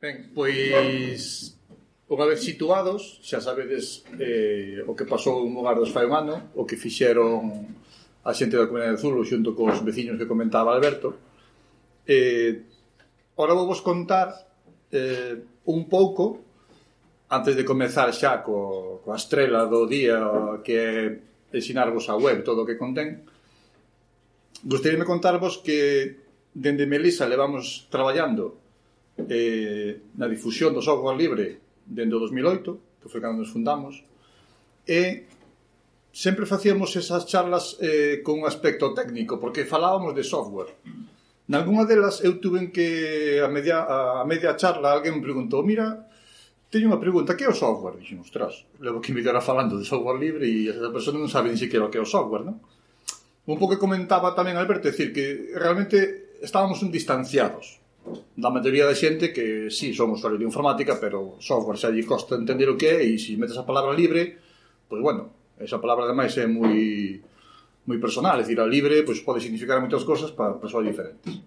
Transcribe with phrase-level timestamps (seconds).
[0.00, 1.60] Ben, pois
[2.08, 6.64] unha vez situados, xa sabedes eh, o que pasou en Mugardos fai un ano, o
[6.64, 7.68] que fixeron
[8.24, 11.20] a xente da Comunidade de Zulo xunto cos veciños que comentaba Alberto.
[12.08, 12.64] Eh,
[13.36, 14.32] ora vou vos contar
[14.88, 15.36] eh,
[15.68, 16.48] un pouco
[17.28, 20.16] antes de comezar xa co, coa estrela do día
[20.64, 20.96] que é
[21.52, 23.20] ensinarvos a web todo o que contén
[24.64, 26.16] gostaríame contarvos que
[26.56, 28.69] dende Melisa levamos traballando
[29.16, 31.46] eh, na difusión do software libre
[31.86, 34.04] dende o 2008, que foi cando nos fundamos,
[34.86, 35.26] e
[36.12, 40.74] sempre facíamos esas charlas eh, con un aspecto técnico, porque falábamos de software.
[41.50, 46.06] Nalgúna delas eu tuve que a media, a, media charla alguén me preguntou, mira,
[46.70, 47.98] teño unha pregunta, que é o software?
[47.98, 51.50] Dixen, ostras, levo que me dera falando de software libre e esa persona non sabe
[51.50, 52.62] ni siquiera o que é o software, non?
[53.50, 57.79] Un pouco comentaba tamén Alberto, decir que realmente estábamos un distanciados
[58.36, 62.08] da maioría da xente que si sí, son usuarios de informática, pero software xa lle
[62.08, 64.40] costa entender o que é e se metes a palabra libre,
[64.88, 67.20] pois bueno, esa palabra ademais é moi
[67.84, 71.44] moi personal, é dicir, a libre pois pode significar moitas cosas para persoas diferentes.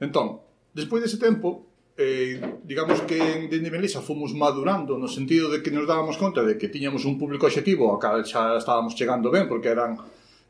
[0.00, 0.44] Entón,
[0.76, 5.72] despois dese tempo, eh, digamos que en Dende Melisa fomos madurando no sentido de que
[5.72, 9.48] nos dábamos conta de que tiñamos un público objetivo ao cal xa estábamos chegando ben,
[9.48, 9.96] porque eran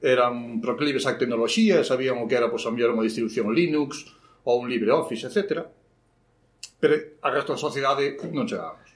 [0.01, 4.63] eran proclives á tecnoloxía, sabían o que era pois, a mellor unha distribución Linux, ou
[4.63, 5.65] un LibreOffice, etc.
[6.81, 8.89] Pero a resto da sociedade non chegamos.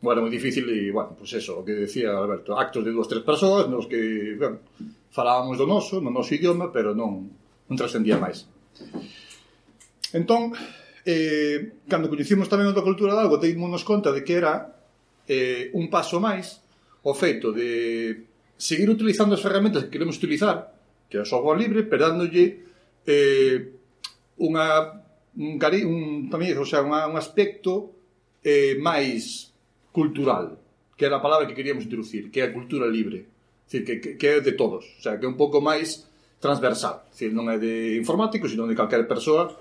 [0.00, 3.10] Bueno, moi difícil e, bueno, pois pues eso, o que decía Alberto, actos de dúas,
[3.10, 4.62] tres persoas nos que, ben,
[5.10, 7.26] falábamos do noso, no noso idioma, pero non,
[7.66, 8.46] non trascendía máis.
[10.14, 10.54] Entón,
[11.02, 14.78] eh, cando coñecimos tamén outra cultura de algo, teímonos conta de que era
[15.26, 16.62] eh, un paso máis
[17.02, 18.22] o feito de
[18.54, 20.74] seguir utilizando as ferramentas que queremos utilizar,
[21.10, 22.62] que é o software libre, pero dándolle
[23.02, 23.77] eh,
[24.38, 25.02] unha
[25.38, 27.94] un, cari, un tamén, o sea, unha, un aspecto
[28.42, 29.54] eh, máis
[29.94, 30.58] cultural,
[30.98, 33.30] que era a palabra que queríamos introducir, que é a cultura libre,
[33.66, 36.10] decir, que, que, que é de todos, o sea, que é un pouco máis
[36.42, 39.54] transversal, decir, non é de informáticos, sino de calquera persoa,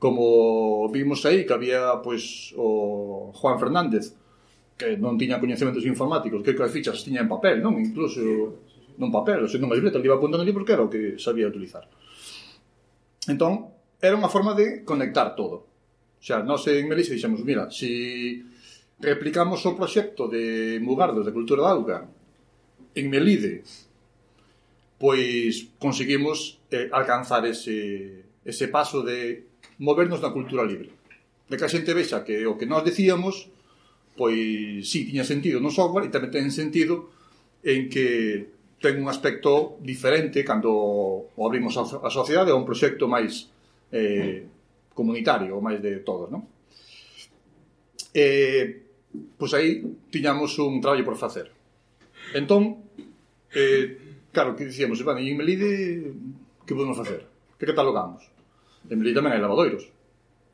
[0.00, 4.16] como vimos aí que había pois o Juan Fernández
[4.80, 7.76] que non tiña coñecementos informáticos, que as fichas tiña en papel, non?
[7.76, 8.56] Incluso
[8.96, 11.52] non papel, o sea, non libreta, ele iba apuntando ali porque era o que sabía
[11.52, 11.84] utilizar.
[13.28, 15.68] Entón, era unha forma de conectar todo.
[16.20, 18.44] O sea, nós en Melisa dixemos, mira, si
[19.00, 21.98] replicamos o proxecto de Mugardos de Cultura da Auga
[22.96, 23.64] en Melide,
[25.00, 29.48] pois conseguimos eh, alcanzar ese, ese paso de
[29.80, 30.92] movernos na cultura libre.
[31.48, 33.48] De que a xente vexa que o que nós decíamos,
[34.12, 37.08] pois sí, tiña sentido no software e tamén ten sentido
[37.64, 43.48] en que ten un aspecto diferente cando abrimos a, a sociedade a un proxecto máis
[43.92, 44.46] eh,
[44.94, 46.46] comunitario, o máis de todos, non?
[48.14, 48.82] Eh,
[49.38, 51.50] pois aí tiñamos un traballo por facer.
[52.34, 52.82] Entón,
[53.54, 53.98] eh,
[54.32, 56.14] claro, que dicíamos, bueno, en Melide,
[56.66, 57.26] que podemos facer?
[57.58, 58.26] Que catalogamos?
[58.90, 59.86] En Melide tamén hai lavadoiros,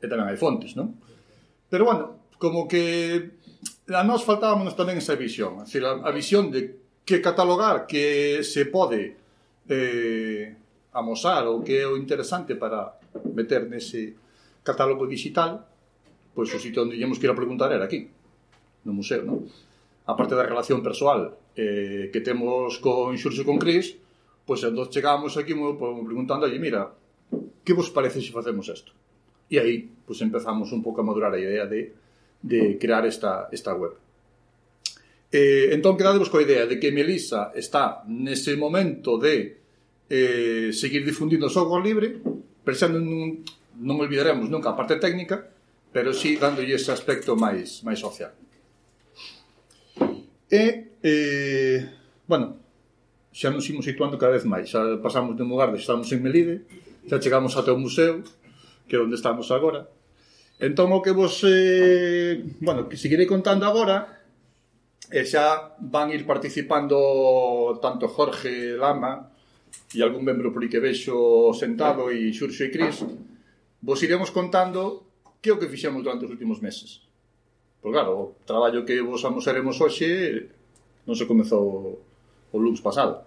[0.01, 0.97] e tamén hai fontes, non?
[1.69, 3.37] Pero, bueno, como que
[3.89, 6.77] a nós faltábamos tamén esa visión, a, a visión de
[7.07, 9.15] que catalogar que se pode
[9.69, 10.55] eh,
[10.97, 12.97] amosar o que é o interesante para
[13.37, 14.17] meter nese
[14.65, 15.61] catálogo digital,
[16.33, 18.09] pois o sitio onde íamos que ir a preguntar era aquí,
[18.81, 19.45] no museo, non?
[20.09, 23.93] A parte da relación persoal eh, que temos con Xurxo con Cris,
[24.41, 26.89] pois cando chegamos aquí mo, preguntando, mira,
[27.61, 28.89] que vos parece se facemos isto?
[29.53, 31.93] E aí, pois empezamos un pouco a madurar a idea de,
[32.41, 33.93] de crear esta, esta web.
[35.29, 39.66] Eh, entón, quedadevos coa idea de que Melisa está nese momento de
[40.09, 42.07] eh, seguir difundindo o software libre,
[42.63, 43.43] pensando nun,
[43.79, 45.51] non olvidaremos nunca a parte técnica,
[45.91, 48.31] pero sí dándolle ese aspecto máis máis social.
[50.47, 51.79] E, eh,
[52.27, 52.55] bueno,
[53.35, 54.71] xa nos imos situando cada vez máis.
[54.71, 56.63] Xa pasamos de un lugar de estamos en Melide,
[57.05, 58.23] xa chegamos até o museo,
[58.87, 59.91] que é onde estamos agora.
[60.57, 61.45] Entón, o que vos...
[61.45, 64.17] Eh, bueno, que seguirei contando agora,
[65.11, 69.36] e xa van ir participando tanto Jorge Lama
[69.95, 73.05] e algún membro por que vexo sentado e Xurxo e Cris,
[73.81, 75.07] vos iremos contando
[75.41, 77.07] que é o que fixemos durante os últimos meses.
[77.81, 80.49] Pois claro, o traballo que vos amosaremos hoxe
[81.07, 82.03] non se comezou
[82.51, 83.23] o lunes pasado.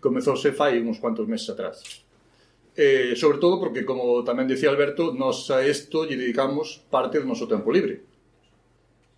[0.00, 2.06] Comezouse fai uns cuantos meses atrás.
[2.76, 7.28] Eh, sobre todo porque, como tamén decía Alberto, nos a isto lle dedicamos parte do
[7.28, 8.00] noso tempo libre.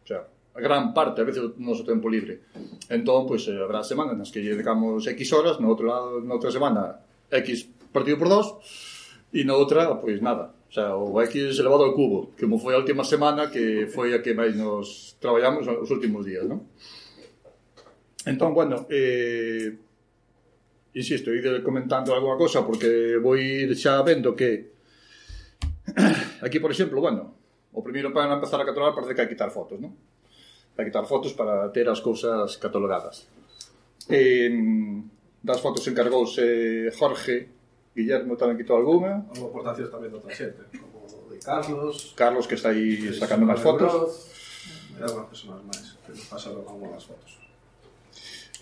[0.02, 2.44] O sea, a gran parte, a veces, do noso tempo libre.
[2.92, 6.20] Entón, pois, pues, eh, habrá semanas nas que lle dedicamos X horas, no outro lado,
[6.20, 7.00] noutra semana,
[7.32, 8.60] X partido por dos,
[9.32, 10.52] e na outra, pois, pues, nada.
[10.68, 14.12] O sea, o X elevado ao cubo, que como foi a última semana, que foi
[14.12, 16.68] a que máis nos traballamos os últimos días, non?
[18.24, 19.72] Entón, bueno, eh,
[20.94, 24.72] insisto, ir comentando alguna cosa, porque vou ir xa vendo que
[26.44, 27.34] aquí, por exemplo, bueno,
[27.72, 29.92] o primeiro para empezar a catalogar parece que hai que quitar fotos, non?
[30.74, 33.28] para quitar fotos para ter as cousas catalogadas.
[34.08, 34.50] Eh,
[35.42, 37.50] das fotos encargouse Jorge
[37.92, 39.28] Guillermo tamén quitou alguna.
[39.36, 42.16] Houve aportacións tamén de outra xente, como de Carlos.
[42.16, 43.92] Carlos que está aí sacando máis fotos.
[43.92, 44.32] Broz,
[44.96, 47.36] e algunhas persoas máis que nos pasaron algunhas fotos.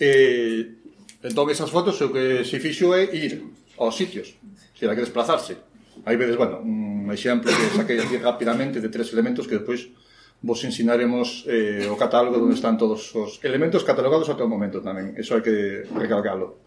[0.03, 0.83] Eh,
[1.23, 3.39] entón esas fotos o que se fixo é ir
[3.79, 4.35] aos sitios,
[4.75, 5.63] se la que desplazarse.
[6.09, 9.93] Aí vedes, bueno, un exemplo que saquei aquí rapidamente de tres elementos que depois
[10.43, 15.13] vos ensinaremos eh, o catálogo onde están todos os elementos catalogados até o momento tamén.
[15.21, 16.65] Eso hai que recalcalo.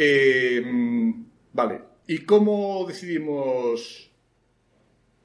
[0.00, 0.64] Eh,
[1.52, 2.00] vale.
[2.08, 4.08] E como decidimos...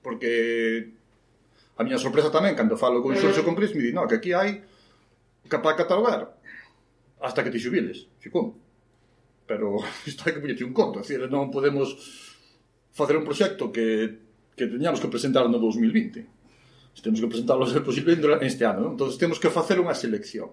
[0.01, 0.97] Porque
[1.77, 4.35] a miña sorpresa tamén, cando falo con Xurxo con Cris, me di, no, que aquí
[4.35, 4.65] hai
[5.47, 6.35] para catalogar
[7.21, 8.09] hasta que te xubiles.
[8.19, 8.51] Ficou.
[8.51, 8.59] como?
[9.47, 9.67] Pero
[10.09, 10.99] isto hai que poñete un conto.
[10.99, 11.95] Decir, non podemos
[12.91, 14.19] facer un proxecto que,
[14.57, 16.40] que teñamos que presentar no 2020
[16.99, 18.83] temos que presentarlo se posible este ano.
[18.83, 18.91] Non?
[18.99, 20.51] Entón, temos que facer unha selección.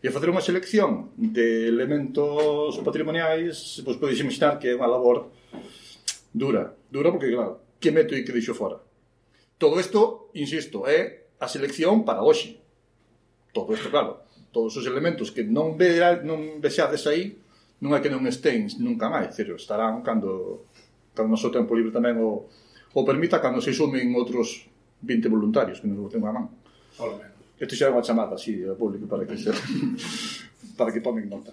[0.00, 5.28] E facer unha selección de elementos patrimoniais, pois podes imaginar que é unha labor
[6.32, 6.72] dura.
[6.88, 8.80] Dura porque, claro, que meto e que deixo fora.
[9.56, 12.60] Todo isto, insisto, é a selección para hoxe.
[13.52, 14.24] Todo isto, claro.
[14.50, 17.38] Todos os elementos que non, ve, non vexades aí,
[17.80, 19.32] non é que non estén nunca máis.
[19.32, 20.66] Cero, estarán cando,
[21.14, 22.50] cando o noso tempo libre tamén o,
[22.92, 24.73] o permita, cando se sumen outros
[25.04, 26.48] 20 voluntarios que nos boten a man.
[26.96, 27.36] Polo menos.
[27.60, 29.52] Isto xa é unha chamada, así, ao público para que se,
[30.78, 31.52] para que tomen nota.